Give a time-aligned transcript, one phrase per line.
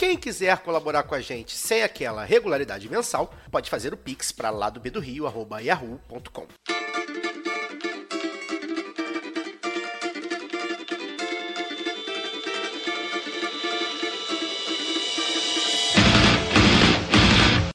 [0.00, 4.48] Quem quiser colaborar com a gente sem aquela regularidade mensal, pode fazer o pix para
[4.48, 6.46] ladobdorio@yahoo.com.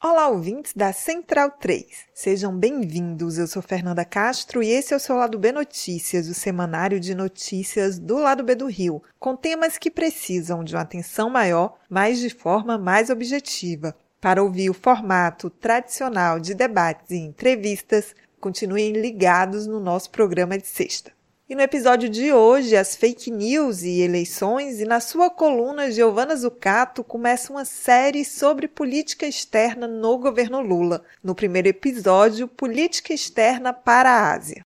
[0.08, 1.84] Olá, ouvintes da Central 3.
[2.14, 3.40] Sejam bem-vindos.
[3.40, 7.16] Eu sou Fernanda Castro e esse é o seu Lado B Notícias, o semanário de
[7.16, 12.20] notícias do Lado B do Rio, com temas que precisam de uma atenção maior, mas
[12.20, 13.96] de forma mais objetiva.
[14.22, 20.68] Para ouvir o formato tradicional de debates e entrevistas, continuem ligados no nosso programa de
[20.68, 21.12] sexta.
[21.48, 26.36] E no episódio de hoje, as fake news e eleições, e na sua coluna, Giovana
[26.36, 31.04] Zucato começa uma série sobre política externa no governo Lula.
[31.24, 34.64] No primeiro episódio, Política Externa para a Ásia.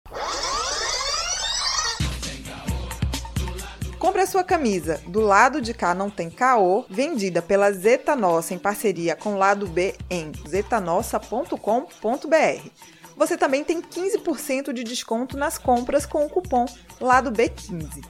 [3.99, 8.53] Compre a sua camisa Do Lado de Cá Não Tem Caô, vendida pela Zeta Nossa
[8.53, 12.98] em parceria com o Lado B em zetanossa.com.br.
[13.19, 16.65] Você também tem 15% de desconto nas compras com o cupom
[17.01, 18.01] Lado B15.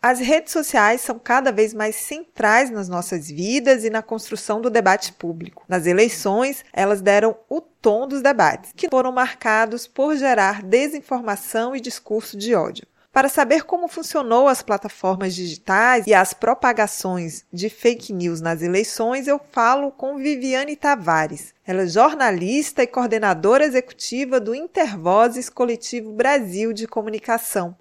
[0.00, 4.70] As redes sociais são cada vez mais centrais nas nossas vidas e na construção do
[4.70, 5.64] debate público.
[5.68, 11.80] Nas eleições, elas deram o tom dos debates, que foram marcados por gerar desinformação e
[11.80, 12.86] discurso de ódio.
[13.12, 19.28] Para saber como funcionou as plataformas digitais e as propagações de fake news nas eleições,
[19.28, 21.52] eu falo com Viviane Tavares.
[21.66, 27.76] Ela é jornalista e coordenadora executiva do Intervozes Coletivo Brasil de Comunicação.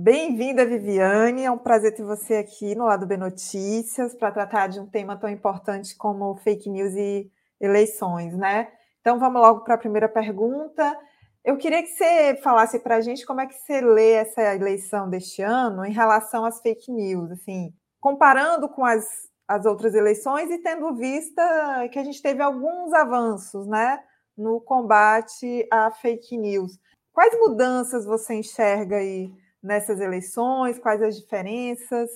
[0.00, 1.42] Bem-vinda, Viviane.
[1.42, 5.16] É um prazer ter você aqui no Lado B Notícias para tratar de um tema
[5.16, 7.28] tão importante como fake news e
[7.60, 8.70] eleições, né?
[9.00, 10.96] Então, vamos logo para a primeira pergunta.
[11.44, 15.10] Eu queria que você falasse para a gente como é que você lê essa eleição
[15.10, 19.04] deste ano em relação às fake news, assim, comparando com as,
[19.48, 23.98] as outras eleições e tendo vista que a gente teve alguns avanços, né,
[24.36, 26.78] no combate à fake news.
[27.12, 29.32] Quais mudanças você enxerga aí?
[29.62, 30.78] Nessas eleições?
[30.78, 32.10] Quais as diferenças?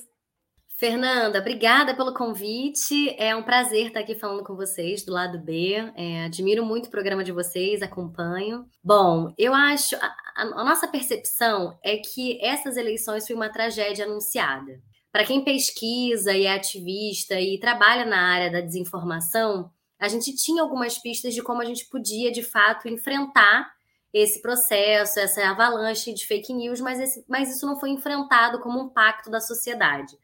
[0.83, 3.15] Fernanda, obrigada pelo convite.
[3.17, 5.75] É um prazer estar aqui falando com vocês do lado B.
[5.95, 8.67] É, admiro muito o programa de vocês, acompanho.
[8.83, 14.81] Bom, eu acho a, a, nossa percepção é que essas eleições foi uma tragédia anunciada.
[15.13, 19.71] Para quem pesquisa e é ativista e trabalha na área da desinformação,
[20.01, 23.72] a gente tinha algumas pistas de como a gente podia de fato enfrentar
[24.13, 28.81] esse processo, essa avalanche de fake news, mas, esse, mas isso não foi enfrentado como
[28.81, 30.17] um pacto da sociedade.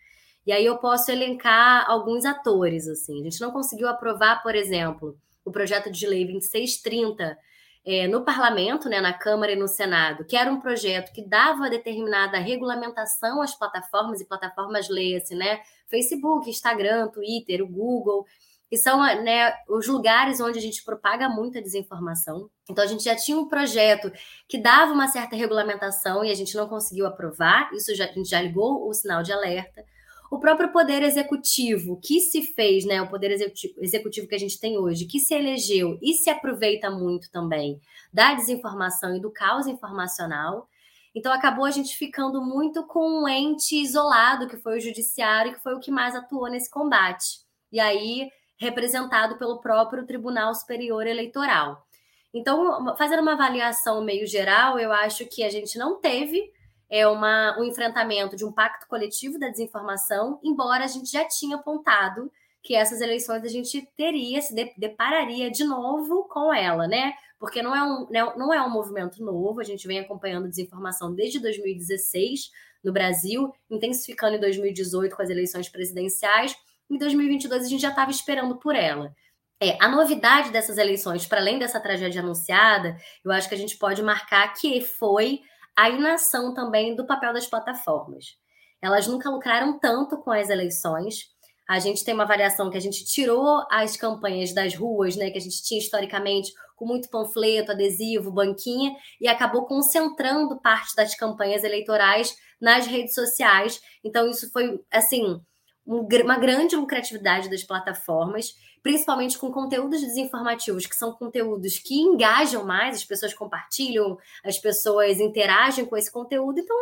[0.47, 3.21] E aí eu posso elencar alguns atores, assim.
[3.21, 7.37] A gente não conseguiu aprovar, por exemplo, o projeto de lei 2630
[7.85, 11.71] é, no parlamento, né, na Câmara e no Senado, que era um projeto que dava
[11.71, 15.61] determinada regulamentação às plataformas, e plataformas leia-se, né?
[15.89, 18.27] Facebook, Instagram, Twitter, o Google
[18.69, 22.51] que são né, os lugares onde a gente propaga muita desinformação.
[22.69, 24.13] Então, a gente já tinha um projeto
[24.47, 28.29] que dava uma certa regulamentação e a gente não conseguiu aprovar, isso já, a gente
[28.29, 29.85] já ligou o sinal de alerta.
[30.31, 33.31] O próprio poder executivo que se fez, né, o poder
[33.79, 37.81] executivo que a gente tem hoje, que se elegeu e se aproveita muito também
[38.13, 40.69] da desinformação e do caos informacional.
[41.15, 45.63] Então acabou a gente ficando muito com um ente isolado, que foi o judiciário, que
[45.63, 47.41] foi o que mais atuou nesse combate.
[47.73, 51.87] E aí representado pelo próprio Tribunal Superior Eleitoral.
[52.35, 56.53] Então, fazendo uma avaliação meio geral, eu acho que a gente não teve
[56.91, 61.57] é uma, um enfrentamento de um pacto coletivo da desinformação, embora a gente já tinha
[61.57, 62.33] apontado
[62.63, 67.13] que essas eleições a gente teria, se depararia de novo com ela, né?
[67.39, 71.15] Porque não é um, né, não é um movimento novo, a gente vem acompanhando desinformação
[71.15, 72.51] desde 2016
[72.83, 76.57] no Brasil, intensificando em 2018 com as eleições presidenciais.
[76.91, 79.15] Em 2022 a gente já estava esperando por ela.
[79.61, 83.77] É, a novidade dessas eleições, para além dessa tragédia anunciada, eu acho que a gente
[83.77, 85.41] pode marcar que foi
[85.77, 88.37] a inação também do papel das plataformas.
[88.81, 91.27] Elas nunca lucraram tanto com as eleições.
[91.69, 95.39] A gente tem uma variação que a gente tirou as campanhas das ruas, né, que
[95.39, 101.65] a gente tinha historicamente com muito panfleto, adesivo, banquinha, e acabou concentrando parte das campanhas
[101.65, 103.81] eleitorais nas redes sociais.
[104.05, 105.41] Então, isso foi, assim,
[105.89, 112.97] uma grande lucratividade das plataformas, principalmente com conteúdos desinformativos, que são conteúdos que engajam mais,
[112.97, 116.61] as pessoas compartilham, as pessoas interagem com esse conteúdo.
[116.61, 116.77] Então,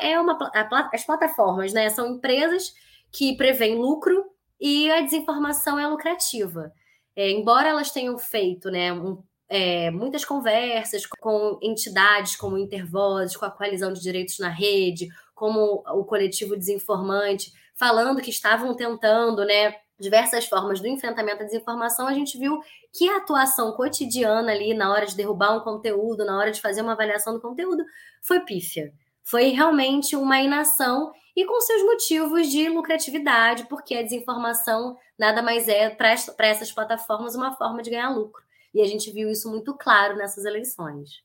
[0.00, 0.38] é, é uma,
[0.92, 1.88] as plataformas, né?
[1.88, 2.74] São empresas
[3.10, 4.24] que prevêem lucro
[4.60, 6.70] e a desinformação é lucrativa.
[7.14, 13.46] É, embora elas tenham feito né, um, é, muitas conversas com entidades como Intervozes, com
[13.46, 19.76] a Coalizão de Direitos na Rede, como o coletivo Desinformante, falando que estavam tentando, né,
[19.98, 22.60] diversas formas do enfrentamento à desinformação, a gente viu
[22.92, 26.82] que a atuação cotidiana ali na hora de derrubar um conteúdo, na hora de fazer
[26.82, 27.84] uma avaliação do conteúdo,
[28.22, 28.92] foi pífia.
[29.22, 35.68] Foi realmente uma inação e com seus motivos de lucratividade, porque a desinformação nada mais
[35.68, 38.42] é para essas plataformas uma forma de ganhar lucro.
[38.72, 41.22] E a gente viu isso muito claro nessas eleições.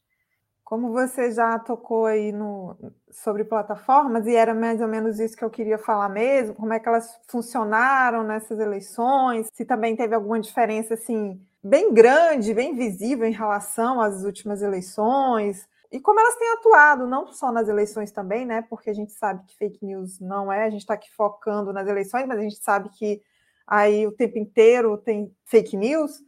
[0.71, 2.77] Como você já tocou aí no,
[3.11, 6.79] sobre plataformas, e era mais ou menos isso que eu queria falar mesmo, como é
[6.79, 13.27] que elas funcionaram nessas eleições, se também teve alguma diferença assim bem grande, bem visível
[13.27, 18.45] em relação às últimas eleições, e como elas têm atuado, não só nas eleições também,
[18.45, 18.61] né?
[18.69, 21.85] Porque a gente sabe que fake news não é, a gente está aqui focando nas
[21.85, 23.21] eleições, mas a gente sabe que
[23.67, 26.23] aí o tempo inteiro tem fake news.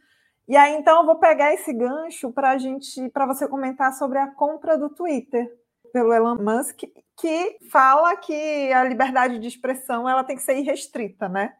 [0.47, 4.27] E aí, então, eu vou pegar esse gancho para gente, para você comentar sobre a
[4.27, 5.49] compra do Twitter
[5.93, 6.81] pelo Elon Musk,
[7.19, 11.53] que fala que a liberdade de expressão ela tem que ser irrestrita, né?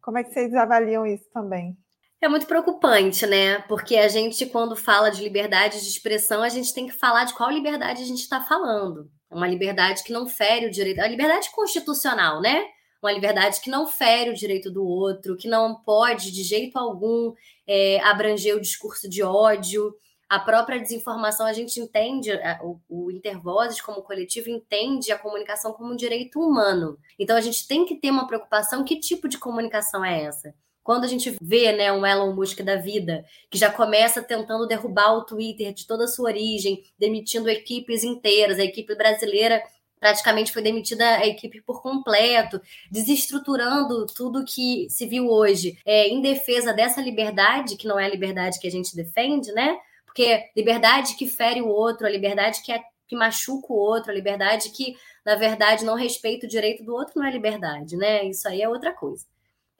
[0.00, 1.76] Como é que vocês avaliam isso também?
[2.20, 3.58] É muito preocupante, né?
[3.62, 7.34] Porque a gente, quando fala de liberdade de expressão, a gente tem que falar de
[7.34, 9.10] qual liberdade a gente está falando.
[9.28, 12.64] Uma liberdade que não fere o direito, a liberdade constitucional, né?
[13.02, 17.34] Uma liberdade que não fere o direito do outro, que não pode, de jeito algum,
[17.66, 19.94] é, abranger o discurso de ódio.
[20.28, 22.30] A própria desinformação, a gente entende,
[22.62, 26.96] o, o Intervozes, como coletivo, entende a comunicação como um direito humano.
[27.18, 30.54] Então, a gente tem que ter uma preocupação: que tipo de comunicação é essa?
[30.82, 35.12] Quando a gente vê né, um Elon Musk da vida, que já começa tentando derrubar
[35.14, 39.62] o Twitter de toda a sua origem, demitindo equipes inteiras, a equipe brasileira
[40.02, 42.60] praticamente foi demitida a equipe por completo,
[42.90, 48.10] desestruturando tudo que se viu hoje é, em defesa dessa liberdade, que não é a
[48.10, 49.78] liberdade que a gente defende, né?
[50.04, 54.14] Porque liberdade que fere o outro, a liberdade que, é, que machuca o outro, a
[54.14, 58.24] liberdade que, na verdade, não respeita o direito do outro, não é liberdade, né?
[58.24, 59.24] Isso aí é outra coisa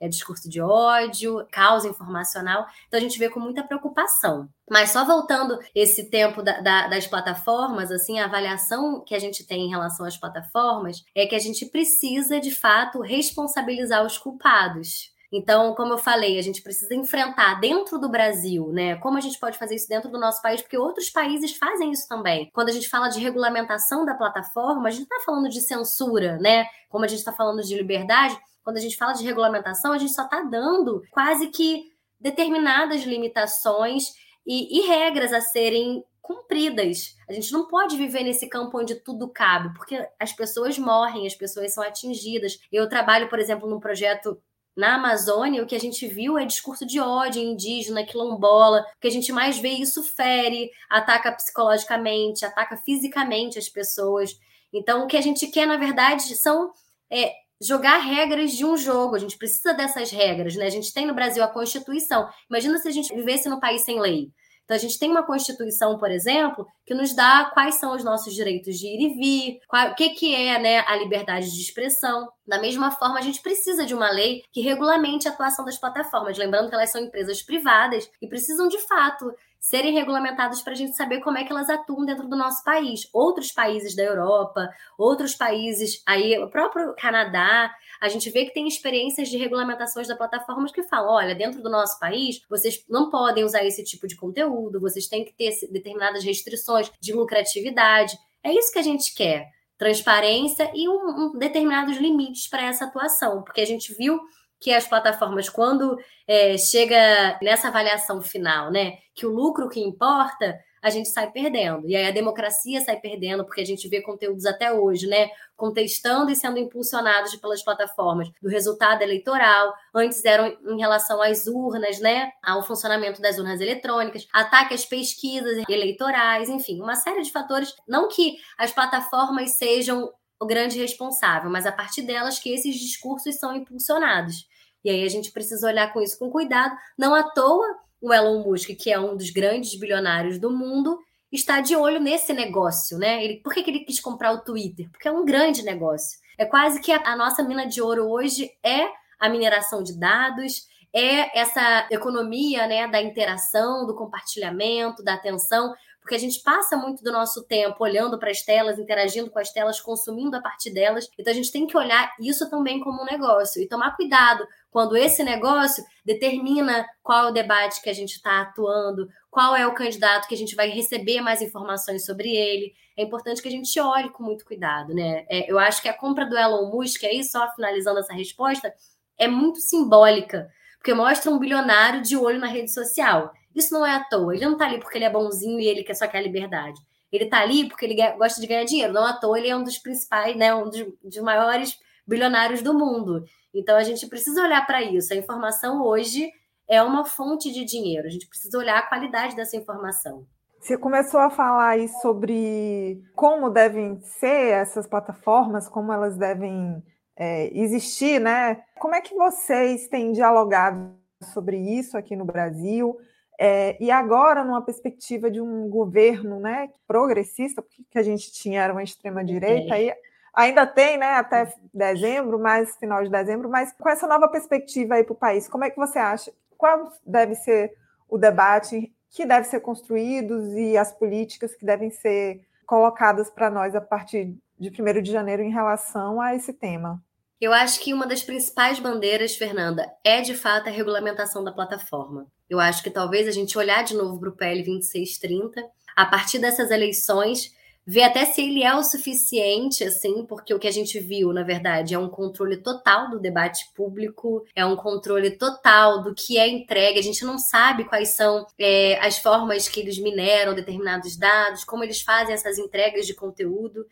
[0.03, 2.67] é discurso de ódio, causa informacional.
[2.87, 4.49] Então a gente vê com muita preocupação.
[4.69, 9.45] Mas só voltando esse tempo da, da, das plataformas, assim, a avaliação que a gente
[9.45, 15.13] tem em relação às plataformas é que a gente precisa, de fato, responsabilizar os culpados.
[15.31, 18.97] Então, como eu falei, a gente precisa enfrentar dentro do Brasil, né?
[18.97, 22.07] Como a gente pode fazer isso dentro do nosso país, porque outros países fazem isso
[22.07, 22.51] também.
[22.53, 26.37] Quando a gente fala de regulamentação da plataforma, a gente não está falando de censura,
[26.37, 26.67] né?
[26.87, 30.13] Como a gente está falando de liberdade, quando a gente fala de regulamentação, a gente
[30.13, 34.13] só está dando quase que determinadas limitações
[34.45, 37.17] e, e regras a serem cumpridas.
[37.27, 41.35] A gente não pode viver nesse campo onde tudo cabe, porque as pessoas morrem, as
[41.35, 42.57] pessoas são atingidas.
[42.71, 44.41] Eu trabalho, por exemplo, num projeto
[44.75, 48.85] na Amazônia, o que a gente viu é discurso de ódio indígena, quilombola.
[48.97, 54.31] O que a gente mais vê isso fere, ataca psicologicamente, ataca fisicamente as pessoas.
[54.71, 56.71] Então, o que a gente quer, na verdade, são
[57.11, 57.33] é,
[57.65, 59.15] jogar regras de um jogo.
[59.15, 60.65] A gente precisa dessas regras, né?
[60.65, 62.27] A gente tem no Brasil a Constituição.
[62.49, 64.31] Imagina se a gente vivesse no país sem lei.
[64.63, 68.33] Então, a gente tem uma Constituição, por exemplo, que nos dá quais são os nossos
[68.33, 72.29] direitos de ir e vir, qual, o que, que é né, a liberdade de expressão.
[72.47, 76.37] Da mesma forma, a gente precisa de uma lei que regulamente a atuação das plataformas.
[76.37, 80.93] Lembrando que elas são empresas privadas e precisam, de fato, serem regulamentadas para a gente
[80.93, 83.07] saber como é que elas atuam dentro do nosso país.
[83.13, 88.67] Outros países da Europa, outros países, aí o próprio Canadá, a gente vê que tem
[88.67, 93.45] experiências de regulamentações da plataformas que falam: olha, dentro do nosso país, vocês não podem
[93.45, 98.17] usar esse tipo de conteúdo, vocês têm que ter determinadas restrições de lucratividade.
[98.43, 103.41] É isso que a gente quer transparência e um, um determinados limites para essa atuação,
[103.43, 104.19] porque a gente viu
[104.63, 110.57] que as plataformas, quando é, chega nessa avaliação final, né, que o lucro que importa,
[110.81, 111.85] a gente sai perdendo.
[111.87, 116.31] E aí a democracia sai perdendo, porque a gente vê conteúdos até hoje, né, contestando
[116.31, 119.73] e sendo impulsionados pelas plataformas do resultado eleitoral.
[119.93, 125.61] Antes eram em relação às urnas, né, ao funcionamento das urnas eletrônicas, ataque às pesquisas
[125.67, 127.73] eleitorais, enfim, uma série de fatores.
[127.85, 130.09] Não que as plataformas sejam
[130.43, 134.47] o grande responsável, mas a partir delas que esses discursos são impulsionados.
[134.83, 136.75] E aí a gente precisa olhar com isso com cuidado.
[136.97, 137.65] Não à toa,
[138.01, 140.99] o Elon Musk, que é um dos grandes bilionários do mundo,
[141.31, 143.23] está de olho nesse negócio, né?
[143.23, 144.89] Ele, por que, que ele quis comprar o Twitter?
[144.91, 146.19] Porque é um grande negócio.
[146.37, 148.87] É quase que a, a nossa mina de ouro hoje é
[149.19, 155.73] a mineração de dados, é essa economia né, da interação, do compartilhamento, da atenção
[156.03, 159.51] porque a gente passa muito do nosso tempo olhando para as telas, interagindo com as
[159.51, 161.09] telas, consumindo a partir delas.
[161.17, 164.97] Então a gente tem que olhar isso também como um negócio e tomar cuidado quando
[164.97, 169.73] esse negócio determina qual é o debate que a gente está atuando, qual é o
[169.73, 172.73] candidato que a gente vai receber mais informações sobre ele.
[172.97, 175.25] É importante que a gente olhe com muito cuidado, né?
[175.29, 178.73] É, eu acho que a compra do Elon Musk, aí só finalizando essa resposta,
[179.17, 183.31] é muito simbólica, porque mostra um bilionário de olho na rede social.
[183.55, 184.35] Isso não é à toa.
[184.35, 186.79] Ele não tá ali porque ele é bonzinho e ele quer só quer a liberdade.
[187.11, 188.93] Ele tá ali porque ele gosta de ganhar dinheiro.
[188.93, 192.73] Não à toa, ele é um dos principais, né, um dos, dos maiores bilionários do
[192.73, 193.23] mundo.
[193.53, 195.13] Então a gente precisa olhar para isso.
[195.13, 196.31] A informação hoje
[196.67, 198.07] é uma fonte de dinheiro.
[198.07, 200.25] A gente precisa olhar a qualidade dessa informação.
[200.59, 206.81] Você começou a falar aí sobre como devem ser essas plataformas, como elas devem
[207.17, 208.63] é, existir, né?
[208.79, 210.95] Como é que vocês têm dialogado
[211.33, 212.97] sobre isso aqui no Brasil?
[213.45, 218.61] É, e agora, numa perspectiva de um governo né, progressista, porque que a gente tinha
[218.61, 219.93] era uma extrema-direita, aí
[220.33, 225.03] ainda tem né, até dezembro, mais final de dezembro, mas com essa nova perspectiva aí
[225.03, 226.31] para o país, como é que você acha?
[226.57, 227.73] Qual deve ser
[228.07, 233.75] o debate que deve ser construído e as políticas que devem ser colocadas para nós
[233.75, 237.03] a partir de 1 de janeiro em relação a esse tema?
[237.43, 242.25] Eu acho que uma das principais bandeiras, Fernanda, é de fato a regulamentação da plataforma.
[242.49, 245.61] Eu acho que talvez a gente olhar de novo para o PL 2630,
[245.93, 247.53] a partir dessas eleições,
[247.85, 251.43] ver até se ele é o suficiente, assim, porque o que a gente viu, na
[251.43, 256.47] verdade, é um controle total do debate público, é um controle total do que é
[256.47, 256.97] entregue.
[256.97, 261.83] A gente não sabe quais são é, as formas que eles mineram determinados dados, como
[261.83, 263.85] eles fazem essas entregas de conteúdo.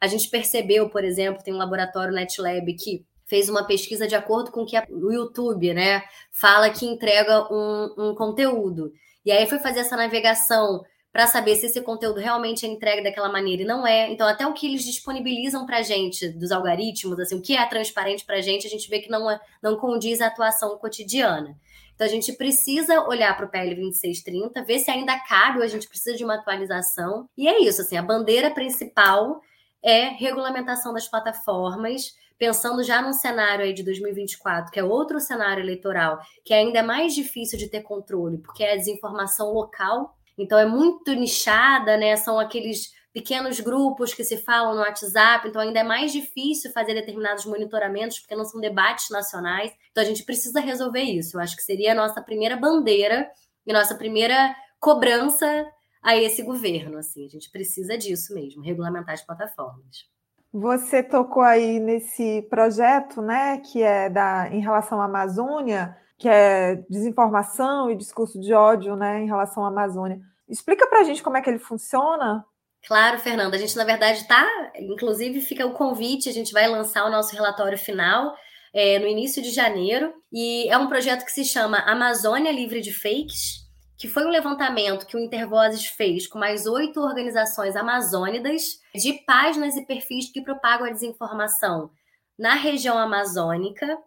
[0.00, 4.50] A gente percebeu, por exemplo, tem um laboratório NetLab que fez uma pesquisa de acordo
[4.50, 6.02] com o que o YouTube, né,
[6.32, 8.90] fala que entrega um, um conteúdo.
[9.24, 13.30] E aí foi fazer essa navegação para saber se esse conteúdo realmente é entregue daquela
[13.30, 14.10] maneira e não é.
[14.10, 17.66] Então, até o que eles disponibilizam para a gente dos algoritmos, assim, o que é
[17.66, 21.56] transparente para a gente, a gente vê que não, é, não condiz à atuação cotidiana.
[21.94, 25.68] Então, a gente precisa olhar para o PL 2630, ver se ainda cabe ou a
[25.68, 27.28] gente precisa de uma atualização.
[27.36, 29.40] E é isso, assim, a bandeira principal
[29.82, 35.62] é regulamentação das plataformas, pensando já num cenário aí de 2024, que é outro cenário
[35.62, 40.58] eleitoral, que ainda é mais difícil de ter controle, porque é a desinformação local, então
[40.58, 42.14] é muito nichada, né?
[42.16, 46.94] São aqueles pequenos grupos que se falam no WhatsApp, então ainda é mais difícil fazer
[46.94, 49.72] determinados monitoramentos, porque não são debates nacionais.
[49.90, 51.36] Então a gente precisa resolver isso.
[51.36, 53.28] Eu acho que seria a nossa primeira bandeira
[53.66, 55.66] e nossa primeira cobrança
[56.08, 56.96] a esse governo.
[56.96, 60.06] Assim, a gente precisa disso mesmo, regulamentar as plataformas.
[60.50, 66.76] Você tocou aí nesse projeto, né, que é da em relação à Amazônia, que é
[66.88, 70.18] desinformação e discurso de ódio, né, em relação à Amazônia.
[70.48, 72.42] Explica para a gente como é que ele funciona.
[72.86, 73.56] Claro, Fernanda.
[73.56, 74.46] A gente, na verdade, está.
[74.76, 78.34] Inclusive, fica o convite, a gente vai lançar o nosso relatório final
[78.72, 80.14] é, no início de janeiro.
[80.32, 83.67] E é um projeto que se chama Amazônia Livre de Fakes
[83.98, 89.76] que foi um levantamento que o Intervozes fez com mais oito organizações amazônidas de páginas
[89.76, 91.90] e perfis que propagam a desinformação
[92.38, 93.98] na região amazônica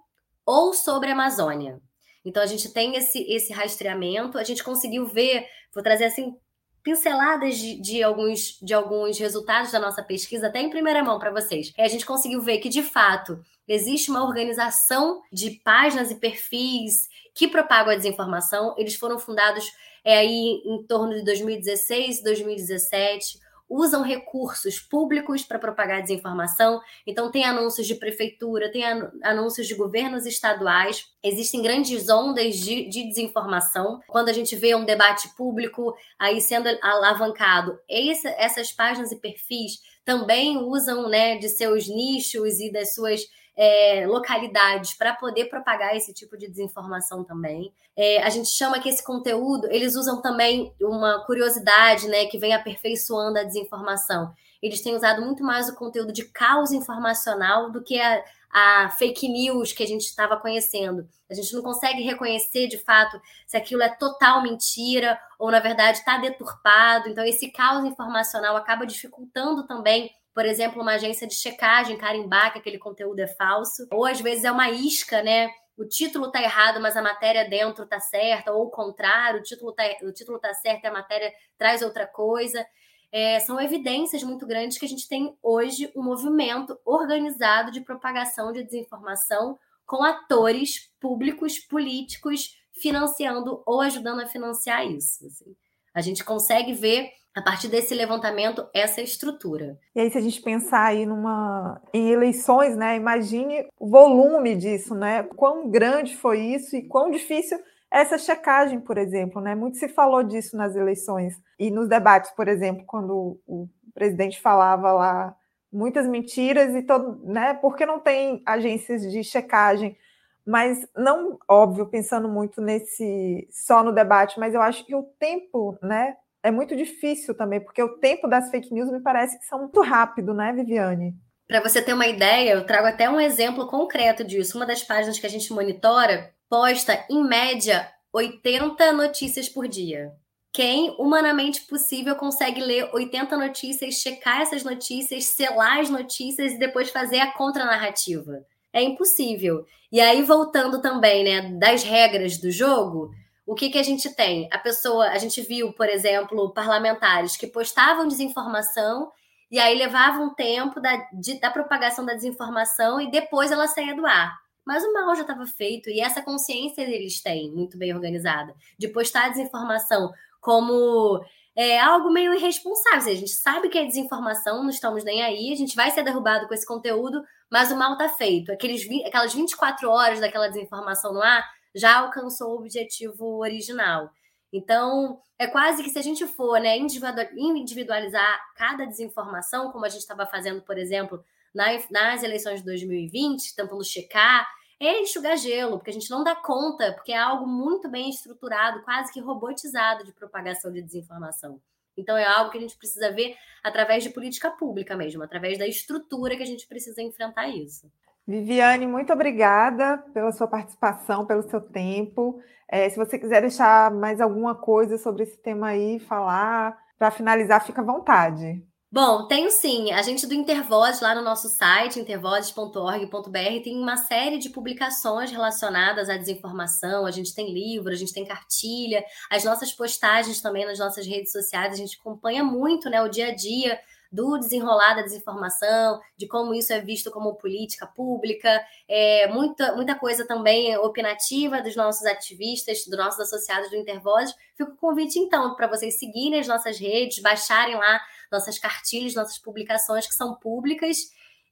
[0.45, 1.81] ou sobre a Amazônia.
[2.23, 6.35] Então a gente tem esse, esse rastreamento, a gente conseguiu ver, vou trazer assim
[6.83, 11.31] pinceladas de, de, alguns, de alguns resultados da nossa pesquisa, até em primeira mão para
[11.31, 11.73] vocês.
[11.77, 17.09] E a gente conseguiu ver que, de fato, existe uma organização de páginas e perfis
[17.33, 18.75] que propagam a desinformação.
[18.77, 19.65] Eles foram fundados
[20.03, 23.39] é, aí em torno de 2016, 2017.
[23.71, 26.81] Usam recursos públicos para propagar desinformação.
[27.07, 28.83] Então, tem anúncios de prefeitura, tem
[29.23, 31.05] anúncios de governos estaduais.
[31.23, 34.01] Existem grandes ondas de, de desinformação.
[34.09, 39.79] Quando a gente vê um debate público aí sendo alavancado, esse, essas páginas e perfis
[40.03, 43.21] também usam né, de seus nichos e das suas
[43.61, 47.71] é, localidades para poder propagar esse tipo de desinformação também.
[47.95, 52.55] É, a gente chama que esse conteúdo, eles usam também uma curiosidade, né, que vem
[52.55, 54.33] aperfeiçoando a desinformação.
[54.63, 59.29] Eles têm usado muito mais o conteúdo de caos informacional do que a, a fake
[59.29, 61.07] news que a gente estava conhecendo.
[61.29, 65.99] A gente não consegue reconhecer de fato se aquilo é total mentira ou, na verdade,
[65.99, 67.09] está deturpado.
[67.09, 72.59] Então, esse caos informacional acaba dificultando também por exemplo, uma agência de checagem carimbar que
[72.59, 75.49] aquele conteúdo é falso, ou às vezes é uma isca, né?
[75.77, 79.71] O título está errado, mas a matéria dentro está certa, ou o contrário, o título
[79.71, 82.65] está o título tá certo e a matéria traz outra coisa.
[83.11, 88.53] É, são evidências muito grandes que a gente tem hoje um movimento organizado de propagação
[88.53, 95.25] de desinformação com atores públicos, políticos, financiando ou ajudando a financiar isso.
[95.25, 95.55] Assim.
[95.93, 99.79] A gente consegue ver a partir desse levantamento, essa estrutura.
[99.95, 102.95] E aí, se a gente pensar aí numa em eleições, né?
[102.95, 105.23] Imagine o volume disso, né?
[105.35, 107.57] Quão grande foi isso e quão difícil
[107.89, 109.55] essa checagem, por exemplo, né?
[109.55, 114.91] Muito se falou disso nas eleições e nos debates, por exemplo, quando o presidente falava
[114.91, 115.35] lá
[115.71, 117.53] muitas mentiras e todo, né?
[117.53, 119.97] Porque não tem agências de checagem,
[120.45, 125.77] mas não óbvio pensando muito nesse só no debate, mas eu acho que o tempo,
[125.81, 126.15] né?
[126.43, 129.81] É muito difícil também, porque o tempo das fake news me parece que são muito
[129.81, 131.13] rápido, né, Viviane?
[131.47, 134.57] Para você ter uma ideia, eu trago até um exemplo concreto disso.
[134.57, 140.13] Uma das páginas que a gente monitora posta, em média, 80 notícias por dia.
[140.53, 146.89] Quem, humanamente possível, consegue ler 80 notícias, checar essas notícias, selar as notícias e depois
[146.89, 148.45] fazer a contranarrativa?
[148.73, 149.65] É impossível.
[149.91, 153.11] E aí, voltando também, né, das regras do jogo,
[153.45, 154.47] o que, que a gente tem?
[154.51, 159.11] A pessoa, a gente viu, por exemplo, parlamentares que postavam desinformação
[159.49, 164.05] e aí levavam tempo da, de, da propagação da desinformação e depois ela saía do
[164.05, 164.33] ar.
[164.65, 168.87] Mas o mal já estava feito e essa consciência eles têm, muito bem organizada, de
[168.87, 171.19] postar desinformação como
[171.55, 173.11] é, algo meio irresponsável.
[173.11, 176.47] A gente sabe que é desinformação, não estamos nem aí, a gente vai ser derrubado
[176.47, 178.51] com esse conteúdo, mas o mal está feito.
[178.51, 181.43] Aqueles, aquelas 24 horas daquela desinformação no ar
[181.75, 184.11] já alcançou o objetivo original.
[184.53, 190.01] Então, é quase que se a gente for né, individualizar cada desinformação, como a gente
[190.01, 194.47] estava fazendo, por exemplo, nas eleições de 2020, tentando checar,
[194.79, 198.83] é enxugar gelo, porque a gente não dá conta, porque é algo muito bem estruturado,
[198.83, 201.61] quase que robotizado de propagação de desinformação.
[201.95, 205.67] Então, é algo que a gente precisa ver através de política pública mesmo, através da
[205.67, 207.91] estrutura que a gente precisa enfrentar isso.
[208.27, 212.39] Viviane, muito obrigada pela sua participação, pelo seu tempo.
[212.69, 217.65] É, se você quiser deixar mais alguma coisa sobre esse tema aí, falar, para finalizar,
[217.65, 218.63] fica à vontade.
[218.93, 219.91] Bom, tenho sim.
[219.93, 226.09] A gente do Intervoz, lá no nosso site, intervozes.org.br, tem uma série de publicações relacionadas
[226.09, 227.05] à desinformação.
[227.05, 231.31] A gente tem livro, a gente tem cartilha, as nossas postagens também nas nossas redes
[231.31, 231.73] sociais.
[231.73, 233.79] A gente acompanha muito né, o dia a dia
[234.11, 239.95] do desenrolar da desinformação, de como isso é visto como política pública, é, muita, muita
[239.95, 244.33] coisa também opinativa dos nossos ativistas, dos nossos associados do Intervoz.
[244.57, 249.37] Fica o convite, então, para vocês seguirem as nossas redes, baixarem lá nossas cartilhas, nossas
[249.37, 250.97] publicações que são públicas.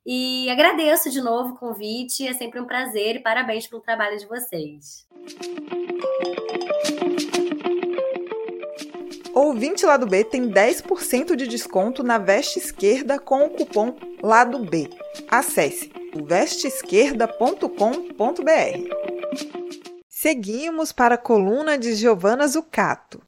[0.06, 4.26] E agradeço de novo o convite, é sempre um prazer e parabéns pelo trabalho de
[4.26, 5.08] vocês.
[9.42, 14.90] Ouvinte Lado B tem 10% de desconto na veste esquerda com o cupom Lado B.
[15.30, 15.90] Acesse
[16.28, 17.70] vesteesquerda.com.br.
[20.10, 23.22] Seguimos para a coluna de Giovana Zucato.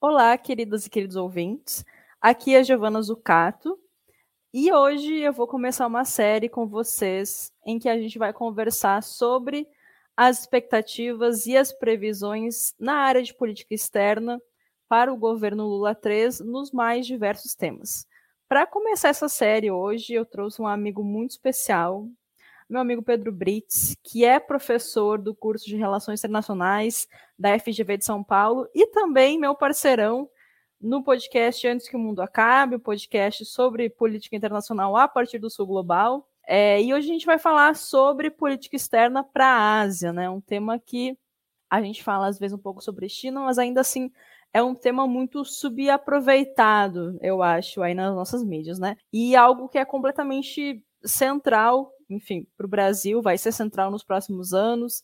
[0.00, 1.84] Olá, queridas e queridos ouvintes.
[2.22, 3.81] Aqui é Giovana Zucato
[4.52, 9.02] e hoje eu vou começar uma série com vocês em que a gente vai conversar
[9.02, 9.66] sobre
[10.14, 14.42] as expectativas e as previsões na área de política externa
[14.86, 18.06] para o governo Lula 3 nos mais diversos temas.
[18.46, 22.06] Para começar essa série hoje, eu trouxe um amigo muito especial,
[22.68, 28.04] meu amigo Pedro Brits, que é professor do curso de Relações Internacionais da FGV de
[28.04, 30.28] São Paulo e também meu parceirão
[30.82, 35.48] no podcast Antes que o Mundo Acabe, o podcast sobre política internacional a partir do
[35.48, 36.28] Sul Global.
[36.46, 40.28] É, e hoje a gente vai falar sobre política externa para a Ásia, né?
[40.28, 41.16] Um tema que
[41.70, 44.10] a gente fala às vezes um pouco sobre China, mas ainda assim
[44.52, 48.96] é um tema muito subaproveitado, eu acho, aí nas nossas mídias, né?
[49.12, 54.52] E algo que é completamente central, enfim, para o Brasil, vai ser central nos próximos
[54.52, 55.02] anos.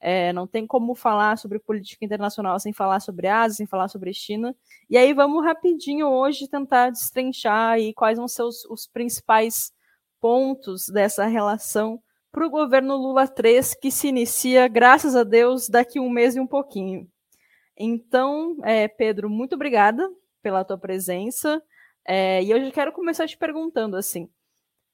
[0.00, 4.12] É, não tem como falar sobre política internacional sem falar sobre Ásia, sem falar sobre
[4.14, 4.54] China.
[4.88, 9.72] E aí vamos rapidinho hoje tentar destrinchar aí quais vão ser os, os principais
[10.20, 15.98] pontos dessa relação para o governo Lula 3, que se inicia, graças a Deus, daqui
[15.98, 17.08] um mês e um pouquinho.
[17.76, 20.08] Então, é, Pedro, muito obrigada
[20.42, 21.62] pela tua presença.
[22.04, 24.28] É, e eu já quero começar te perguntando assim: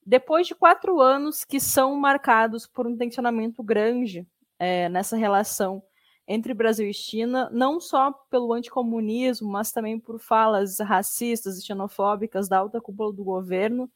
[0.05, 4.27] depois de quatro anos que são marcados por um tensionamento grande
[4.59, 5.83] é, nessa relação
[6.27, 12.49] entre Brasil e China, não só pelo anticomunismo, mas também por falas racistas e xenofóbicas
[12.49, 13.91] da alta cúpula do governo.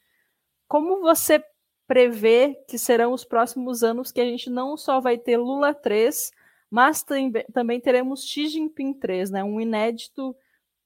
[0.66, 1.42] Como você
[1.86, 6.30] prevê que serão os próximos anos que a gente não só vai ter Lula 3,
[6.70, 7.02] mas
[7.52, 9.42] também teremos Xi Jinping 3, né?
[9.42, 10.36] um inédito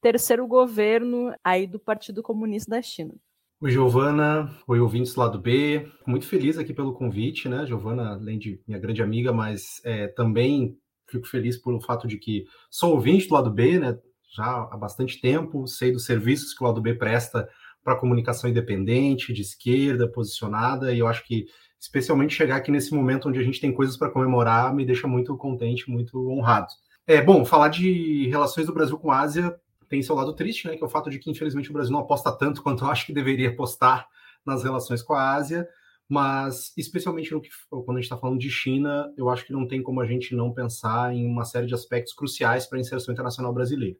[0.01, 3.15] terceiro governo aí do Partido Comunista da China.
[3.63, 4.53] Oi, Giovana.
[4.67, 5.89] Oi, ouvintes do lado B.
[6.05, 7.65] Muito feliz aqui pelo convite, né?
[7.65, 10.77] Giovana, além de minha grande amiga, mas é, também
[11.09, 13.97] fico feliz pelo fato de que sou ouvinte do lado B, né?
[14.35, 17.49] Já há bastante tempo, sei dos serviços que o lado B presta
[17.85, 21.47] para comunicação independente, de esquerda, posicionada, e eu acho que
[21.79, 25.37] especialmente chegar aqui nesse momento onde a gente tem coisas para comemorar me deixa muito
[25.37, 26.67] contente, muito honrado.
[27.07, 29.57] É bom falar de relações do Brasil com a Ásia
[29.93, 32.01] tem seu lado triste, né, que é o fato de que, infelizmente, o Brasil não
[32.01, 34.09] aposta tanto quanto eu acho que deveria apostar
[34.43, 35.69] nas relações com a Ásia,
[36.09, 39.69] mas, especialmente no que, quando a gente está falando de China, eu acho que não
[39.69, 43.13] tem como a gente não pensar em uma série de aspectos cruciais para a inserção
[43.13, 43.99] internacional brasileira.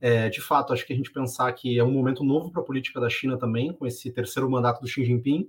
[0.00, 2.64] É, de fato, acho que a gente pensar que é um momento novo para a
[2.64, 5.48] política da China também, com esse terceiro mandato do Xi Jinping,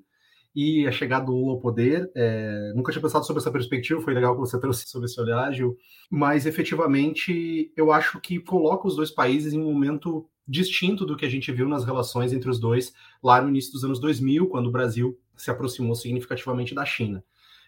[0.60, 2.10] e a chegada do Lula ao poder.
[2.16, 5.54] É, nunca tinha pensado sobre essa perspectiva, foi legal que você trouxe sobre esse olhar,
[5.54, 5.78] Gil.
[6.10, 11.28] Mas efetivamente eu acho que coloca os dois países em um momento distinto do que
[11.28, 12.92] a gente viu nas relações entre os dois
[13.22, 17.24] lá no início dos anos 2000, quando o Brasil se aproximou significativamente da China.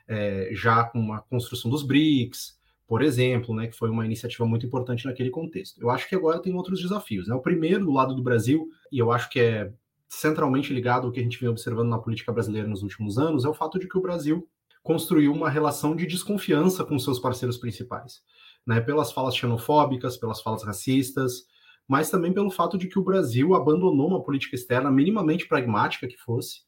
[0.08, 4.65] É, já com a construção dos BRICS, por exemplo, né, que foi uma iniciativa muito
[4.65, 5.80] importante naquele contexto.
[5.80, 7.28] Eu acho que agora tem outros desafios.
[7.28, 7.36] Né?
[7.36, 9.71] O primeiro, do lado do Brasil, e eu acho que é
[10.10, 13.48] centralmente ligado ao que a gente vem observando na política brasileira nos últimos anos, é
[13.48, 14.50] o fato de que o Brasil
[14.82, 18.22] construiu uma relação de desconfiança com seus parceiros principais,
[18.65, 18.82] né?
[18.82, 21.43] Pelas falas xenofóbicas, pelas falas racistas,
[21.88, 26.17] mas também pelo fato de que o Brasil abandonou uma política externa minimamente pragmática que
[26.17, 26.62] fosse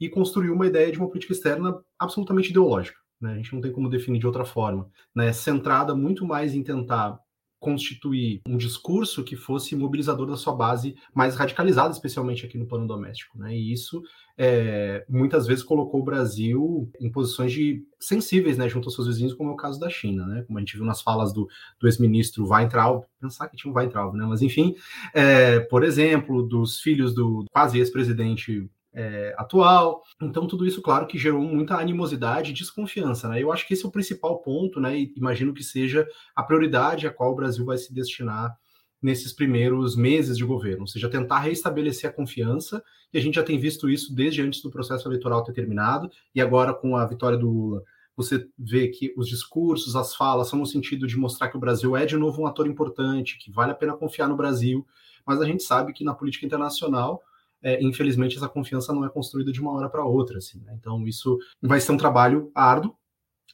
[0.00, 2.98] e construiu uma ideia de uma política externa absolutamente ideológica.
[3.20, 3.32] Né?
[3.32, 5.32] A gente não tem como definir de outra forma, né?
[5.32, 7.20] Centrada muito mais em tentar
[7.60, 12.86] constituir um discurso que fosse mobilizador da sua base mais radicalizada, especialmente aqui no plano
[12.86, 13.38] doméstico.
[13.38, 13.54] Né?
[13.54, 14.02] E isso
[14.36, 19.34] é, muitas vezes colocou o Brasil em posições de sensíveis né, junto aos seus vizinhos,
[19.34, 20.42] como é o caso da China, né?
[20.42, 21.46] como a gente viu nas falas do,
[21.78, 24.24] do ex-ministro Weintraub, pensar que tinha um Weintraub, né?
[24.26, 24.74] mas enfim,
[25.12, 30.02] é, por exemplo, dos filhos do quase ex-presidente é, atual.
[30.20, 33.28] Então, tudo isso, claro, que gerou muita animosidade e desconfiança.
[33.28, 33.42] Né?
[33.42, 34.98] Eu acho que esse é o principal ponto, né?
[34.98, 38.56] E imagino que seja a prioridade a qual o Brasil vai se destinar
[39.02, 43.42] nesses primeiros meses de governo, ou seja, tentar restabelecer a confiança, e a gente já
[43.42, 47.38] tem visto isso desde antes do processo eleitoral ter terminado, e agora com a vitória
[47.38, 47.82] do Lula,
[48.14, 51.96] você vê que os discursos, as falas são no sentido de mostrar que o Brasil
[51.96, 54.86] é de novo um ator importante, que vale a pena confiar no Brasil,
[55.24, 57.22] mas a gente sabe que na política internacional
[57.62, 60.38] é, infelizmente essa confiança não é construída de uma hora para outra.
[60.38, 60.74] Assim, né?
[60.78, 62.94] Então isso vai ser um trabalho árduo,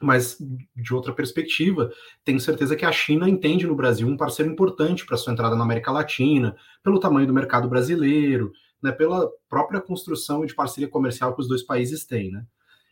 [0.01, 0.37] mas
[0.75, 1.91] de outra perspectiva,
[2.25, 5.65] tenho certeza que a China entende no Brasil um parceiro importante para sua entrada na
[5.65, 11.41] América Latina, pelo tamanho do mercado brasileiro, né, pela própria construção de parceria comercial que
[11.41, 12.31] os dois países têm.
[12.31, 12.45] Né?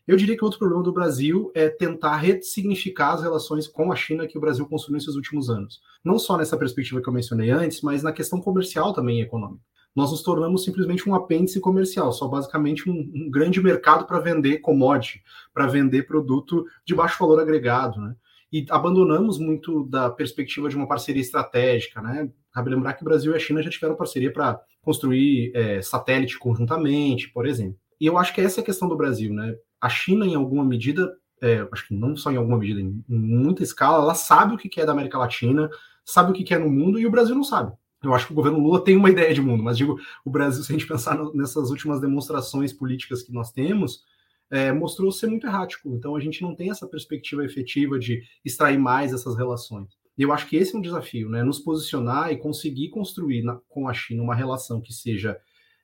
[0.06, 4.26] Eu diria que outro problema do Brasil é tentar ressignificar as relações com a China
[4.26, 5.82] que o Brasil construiu nesses últimos anos.
[6.02, 9.62] Não só nessa perspectiva que eu mencionei antes, mas na questão comercial também e econômica
[9.94, 14.58] nós nos tornamos simplesmente um apêndice comercial, só basicamente um, um grande mercado para vender
[14.58, 18.16] commodity, para vender produto de baixo valor agregado, né?
[18.52, 22.30] E abandonamos muito da perspectiva de uma parceria estratégica, né?
[22.52, 26.38] Cabe lembrar que o Brasil e a China já tiveram parceria para construir é, satélite
[26.38, 27.78] conjuntamente, por exemplo.
[28.00, 29.56] E eu acho que essa é a questão do Brasil, né?
[29.80, 33.62] A China, em alguma medida, é, acho que não só em alguma medida, em, muita
[33.62, 35.68] escala, ela sabe o que é da América Latina,
[36.04, 37.72] sabe o que é no mundo, e o Brasil não sabe.
[38.04, 40.62] Eu acho que o governo Lula tem uma ideia de mundo, mas digo, o Brasil,
[40.62, 44.04] se a gente pensar nessas últimas demonstrações políticas que nós temos,
[44.50, 45.88] é, mostrou ser muito errático.
[45.94, 49.88] Então a gente não tem essa perspectiva efetiva de extrair mais essas relações.
[50.16, 51.42] E eu acho que esse é um desafio, né?
[51.42, 55.36] Nos posicionar e conseguir construir na, com a China uma relação que seja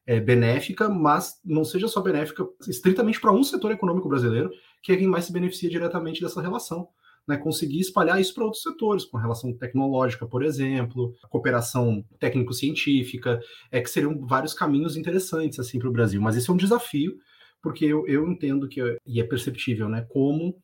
[0.07, 4.51] é, benéfica, mas não seja só benéfica estritamente para um setor econômico brasileiro,
[4.83, 6.89] que é quem mais se beneficia diretamente dessa relação.
[7.31, 13.41] Né, conseguir espalhar isso para outros setores, com relação tecnológica, por exemplo, cooperação técnico-científica,
[13.71, 16.21] é que seriam vários caminhos interessantes assim para o Brasil.
[16.21, 17.17] Mas esse é um desafio,
[17.63, 20.57] porque eu, eu entendo que, e é perceptível, né, como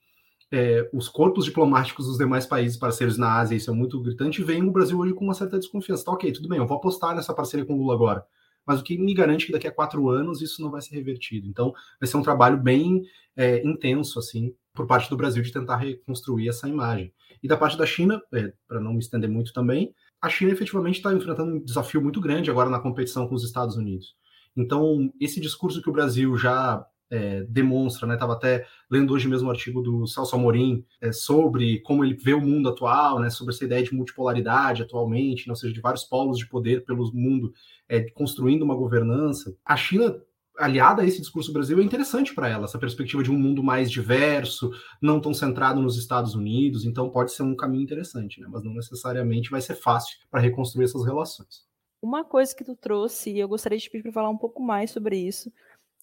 [0.51, 4.65] é, os corpos diplomáticos dos demais países parceiros na Ásia, isso é muito gritante, veem
[4.65, 6.05] o Brasil hoje com uma certa desconfiança.
[6.05, 8.27] Tá, ok, tudo bem, eu vou apostar nessa parceria com o Lula agora
[8.67, 11.47] mas o que me garante que daqui a quatro anos isso não vai ser revertido.
[11.47, 13.05] Então, vai ser um trabalho bem
[13.37, 17.13] é, intenso, assim, por parte do Brasil de tentar reconstruir essa imagem.
[17.43, 20.97] E da parte da China, é, para não me estender muito também, a China efetivamente
[20.97, 24.15] está enfrentando um desafio muito grande agora na competição com os Estados Unidos.
[24.57, 28.15] Então, esse discurso que o Brasil já é, demonstra, né?
[28.15, 32.35] Estava até lendo hoje mesmo um artigo do Celso Amorim é, sobre como ele vê
[32.35, 33.31] o mundo atual, né?
[33.31, 37.13] Sobre essa ideia de multipolaridade atualmente, né, ou seja, de vários polos de poder pelo
[37.15, 37.53] mundo
[37.89, 39.55] é, construindo uma governança.
[39.65, 40.21] A China
[40.59, 43.91] aliada a esse discurso Brasil é interessante para ela, essa perspectiva de um mundo mais
[43.91, 48.47] diverso, não tão centrado nos Estados Unidos, então pode ser um caminho interessante, né?
[48.51, 51.67] mas não necessariamente vai ser fácil para reconstruir essas relações.
[52.01, 54.91] Uma coisa que tu trouxe, e eu gostaria de pedir para falar um pouco mais
[54.91, 55.51] sobre isso,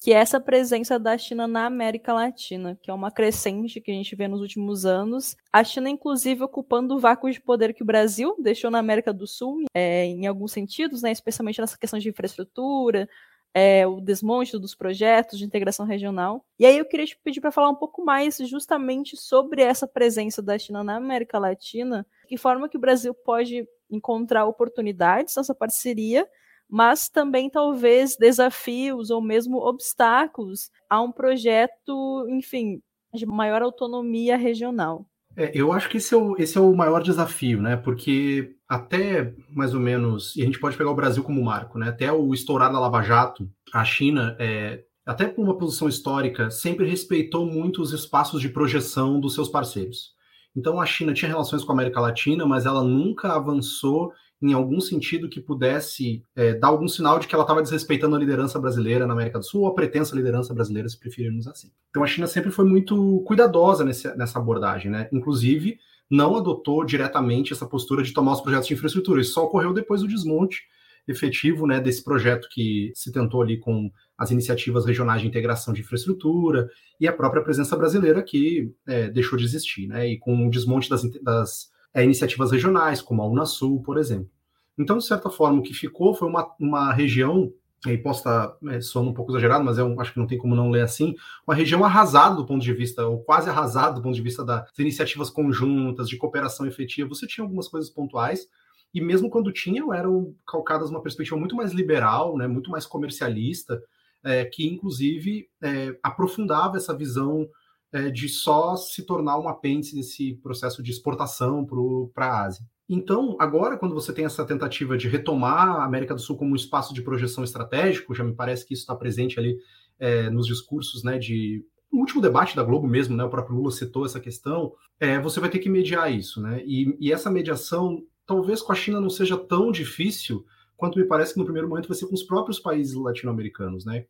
[0.04, 3.94] que é essa presença da China na América Latina, que é uma crescente que a
[3.94, 5.38] gente vê nos últimos anos.
[5.52, 9.26] A China, inclusive, ocupando o vácuo de poder que o Brasil deixou na América do
[9.26, 13.08] Sul, é, em alguns sentidos, né, especialmente nessa questão de infraestrutura,
[13.54, 16.46] é, o desmonte dos projetos de integração regional.
[16.58, 20.42] E aí eu queria te pedir para falar um pouco mais justamente sobre essa presença
[20.42, 26.28] da China na América Latina, que forma que o Brasil pode encontrar oportunidades nessa parceria
[26.76, 32.82] mas também talvez desafios ou mesmo obstáculos a um projeto, enfim,
[33.14, 35.06] de maior autonomia regional.
[35.36, 37.76] É, eu acho que esse é, o, esse é o maior desafio, né?
[37.76, 41.90] Porque até mais ou menos, e a gente pode pegar o Brasil como marco, né?
[41.90, 46.88] Até o estourar da Lava Jato, a China, é, até por uma posição histórica, sempre
[46.88, 50.14] respeitou muito os espaços de projeção dos seus parceiros.
[50.56, 54.14] Então a China tinha relações com a América Latina, mas ela nunca avançou
[54.44, 58.20] em algum sentido que pudesse é, dar algum sinal de que ela estava desrespeitando a
[58.20, 61.72] liderança brasileira na América do Sul, ou a pretensa liderança brasileira, se preferirmos assim.
[61.90, 65.08] Então a China sempre foi muito cuidadosa nesse, nessa abordagem, né?
[65.14, 65.80] Inclusive,
[66.12, 69.22] não adotou diretamente essa postura de tomar os projetos de infraestrutura.
[69.22, 70.64] Isso só ocorreu depois do desmonte
[71.08, 75.82] efetivo né, desse projeto que se tentou ali com as iniciativas regionais de integração de
[75.82, 80.08] infraestrutura e a própria presença brasileira que é, deixou de existir, né?
[80.08, 84.30] E com o desmonte das, das é, iniciativas regionais, como a Unasul, por exemplo.
[84.78, 87.54] Então, de certa forma, o que ficou foi uma, uma região,
[87.86, 90.56] aí posso estar é, soando um pouco exagerado, mas eu acho que não tem como
[90.56, 91.14] não ler assim,
[91.46, 94.68] uma região arrasada do ponto de vista, ou quase arrasada do ponto de vista das
[94.80, 97.10] iniciativas conjuntas, de cooperação efetiva.
[97.10, 98.48] Você tinha algumas coisas pontuais,
[98.94, 103.82] e mesmo quando tinham, eram calcadas uma perspectiva muito mais liberal, né, muito mais comercialista,
[104.24, 107.48] é, que inclusive é, aprofundava essa visão
[107.94, 111.66] é, de só se tornar um apêndice desse processo de exportação
[112.12, 112.66] para a Ásia.
[112.90, 116.56] Então, agora, quando você tem essa tentativa de retomar a América do Sul como um
[116.56, 119.58] espaço de projeção estratégico, já me parece que isso está presente ali
[120.00, 123.72] é, nos discursos, né, de no último debate da Globo mesmo, né, o próprio Lula
[123.72, 128.04] citou essa questão, é, você vai ter que mediar isso, né, e, e essa mediação,
[128.26, 130.44] talvez com a China não seja tão difícil
[130.76, 134.06] quanto me parece que no primeiro momento vai ser com os próprios países latino-americanos, né,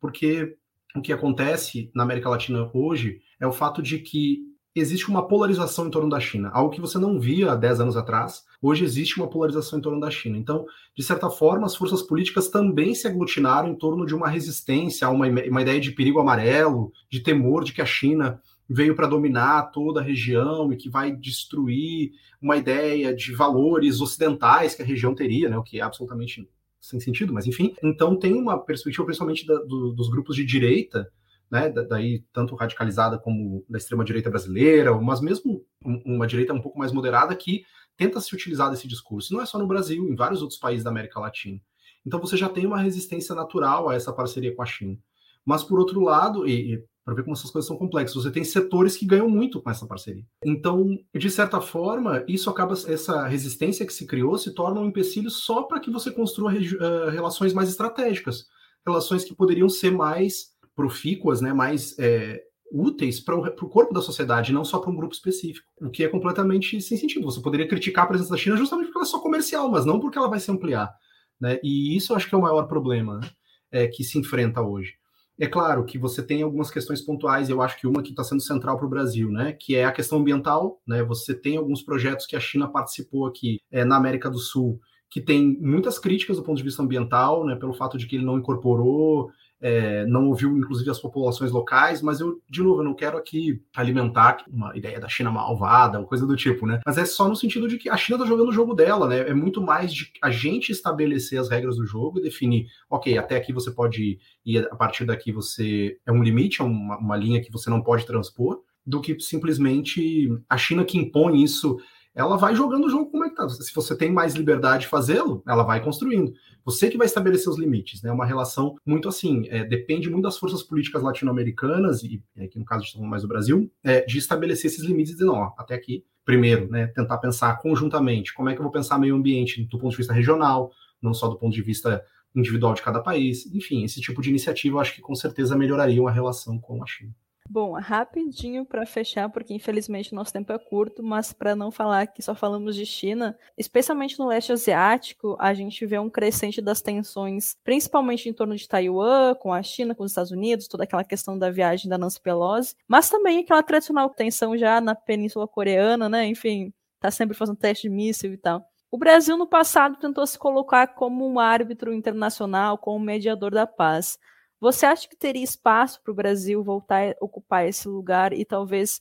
[0.00, 0.56] porque
[0.94, 4.40] o que acontece na América Latina hoje é o fato de que
[4.74, 7.96] existe uma polarização em torno da China, algo que você não via há 10 anos
[7.96, 8.44] atrás.
[8.60, 10.36] Hoje existe uma polarização em torno da China.
[10.36, 15.06] Então, de certa forma, as forças políticas também se aglutinaram em torno de uma resistência
[15.06, 19.06] a uma, uma ideia de perigo amarelo, de temor de que a China veio para
[19.06, 24.86] dominar toda a região e que vai destruir uma ideia de valores ocidentais que a
[24.86, 26.46] região teria, né, o que é absolutamente
[26.86, 27.74] sem sentido, mas enfim.
[27.82, 31.10] Então tem uma perspectiva, principalmente da, do, dos grupos de direita,
[31.50, 35.64] né, daí tanto radicalizada como da extrema direita brasileira, mas mesmo
[36.04, 37.64] uma direita um pouco mais moderada que
[37.96, 39.32] tenta se utilizar desse discurso.
[39.32, 41.60] Não é só no Brasil, em vários outros países da América Latina.
[42.04, 44.96] Então você já tem uma resistência natural a essa parceria com a China.
[45.44, 48.42] Mas por outro lado, e, e para ver como essas coisas são complexas, você tem
[48.42, 50.24] setores que ganham muito com essa parceria.
[50.44, 55.30] Então, de certa forma, isso acaba essa resistência que se criou se torna um empecilho
[55.30, 58.48] só para que você construa uh, relações mais estratégicas,
[58.84, 62.42] relações que poderiam ser mais profícuas, né, mais é,
[62.72, 65.64] úteis para o corpo da sociedade, não só para um grupo específico.
[65.80, 67.24] O que é completamente sem sentido.
[67.30, 70.00] Você poderia criticar a presença da China justamente porque ela é só comercial, mas não
[70.00, 70.92] porque ela vai se ampliar.
[71.40, 71.60] Né?
[71.62, 73.30] E isso eu acho que é o maior problema né,
[73.70, 74.94] é, que se enfrenta hoje.
[75.38, 78.40] É claro que você tem algumas questões pontuais, eu acho que uma que está sendo
[78.40, 80.80] central para o Brasil, né, que é a questão ambiental.
[80.86, 84.80] Né, você tem alguns projetos que a China participou aqui é, na América do Sul
[85.08, 88.24] que tem muitas críticas do ponto de vista ambiental, né, pelo fato de que ele
[88.24, 89.30] não incorporou
[89.66, 93.60] é, não ouviu inclusive as populações locais, mas eu, de novo, eu não quero aqui
[93.74, 96.78] alimentar uma ideia da China malvada, ou coisa do tipo, né?
[96.86, 99.28] Mas é só no sentido de que a China tá jogando o jogo dela, né?
[99.28, 103.34] É muito mais de a gente estabelecer as regras do jogo e definir, ok, até
[103.34, 107.16] aqui você pode ir, e a partir daqui você é um limite, é uma, uma
[107.16, 111.76] linha que você não pode transpor, do que simplesmente a China que impõe isso
[112.16, 113.46] ela vai jogando o jogo como é que tá.
[113.46, 116.32] Se você tem mais liberdade de fazê-lo, ela vai construindo.
[116.64, 118.08] Você que vai estabelecer os limites, né?
[118.08, 122.64] É uma relação muito assim, é, depende muito das forças políticas latino-americanas, e aqui no
[122.64, 125.74] caso estamos mais do Brasil, é, de estabelecer esses limites e dizer, não, ó, até
[125.74, 129.78] aqui, primeiro, né, tentar pensar conjuntamente como é que eu vou pensar meio ambiente do
[129.78, 132.02] ponto de vista regional, não só do ponto de vista
[132.34, 133.46] individual de cada país.
[133.54, 136.86] Enfim, esse tipo de iniciativa eu acho que com certeza melhoraria a relação com a
[136.86, 137.14] China.
[137.48, 142.20] Bom, rapidinho para fechar, porque infelizmente nosso tempo é curto, mas para não falar que
[142.20, 147.56] só falamos de China, especialmente no leste asiático, a gente vê um crescente das tensões,
[147.62, 151.38] principalmente em torno de Taiwan, com a China, com os Estados Unidos, toda aquela questão
[151.38, 156.26] da viagem da Nancy Pelosi, mas também aquela tradicional tensão já na Península Coreana, né?
[156.26, 158.66] Enfim, tá sempre fazendo teste de míssil e tal.
[158.90, 164.18] O Brasil no passado tentou se colocar como um árbitro internacional, como mediador da paz.
[164.60, 169.00] Você acha que teria espaço para o Brasil voltar a ocupar esse lugar e talvez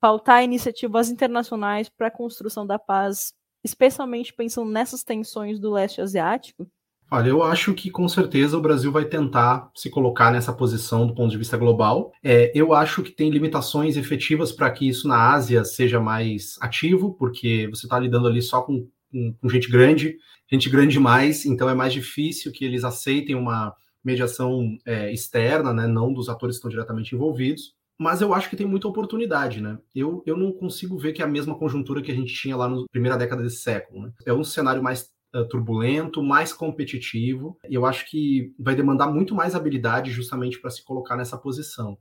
[0.00, 3.32] pautar iniciativas internacionais para a construção da paz,
[3.64, 6.66] especialmente pensando nessas tensões do leste asiático?
[7.14, 11.14] Olha, eu acho que com certeza o Brasil vai tentar se colocar nessa posição do
[11.14, 12.10] ponto de vista global.
[12.24, 17.12] É, eu acho que tem limitações efetivas para que isso na Ásia seja mais ativo,
[17.12, 20.16] porque você está lidando ali só com, com, com gente grande,
[20.50, 25.86] gente grande demais, então é mais difícil que eles aceitem uma mediação é, externa, né,
[25.86, 29.78] não dos atores que estão diretamente envolvidos, mas eu acho que tem muita oportunidade, né?
[29.94, 32.68] Eu, eu não consigo ver que é a mesma conjuntura que a gente tinha lá
[32.68, 34.12] na primeira década desse século, né?
[34.26, 39.34] É um cenário mais uh, turbulento, mais competitivo, e eu acho que vai demandar muito
[39.34, 41.96] mais habilidade justamente para se colocar nessa posição.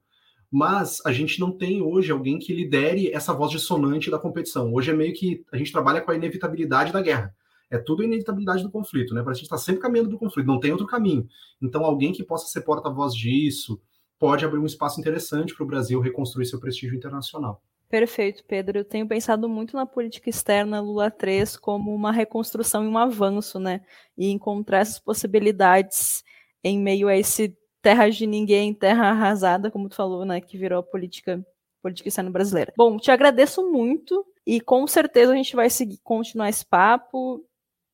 [0.52, 4.74] Mas a gente não tem hoje alguém que lidere essa voz dissonante da competição.
[4.74, 7.34] Hoje é meio que a gente trabalha com a inevitabilidade da guerra
[7.72, 9.24] é tudo inevitabilidade do conflito, né?
[9.24, 11.26] Para a gente estar tá sempre caminhando do conflito, não tem outro caminho.
[11.62, 13.82] Então, alguém que possa ser porta-voz disso
[14.20, 17.64] pode abrir um espaço interessante para o Brasil reconstruir seu prestígio internacional.
[17.90, 18.80] Perfeito, Pedro.
[18.80, 23.60] Eu tenho pensado muito na política externa Lula 3 como uma reconstrução e um avanço,
[23.60, 23.82] né?
[24.18, 26.24] E encontrar essas possibilidades
[26.64, 30.40] em meio a esse terra de ninguém, terra arrasada, como tu falou, né?
[30.40, 31.46] Que virou a política,
[31.82, 32.74] política externa brasileira.
[32.78, 37.46] Bom, te agradeço muito e com certeza a gente vai seguir, continuar esse papo.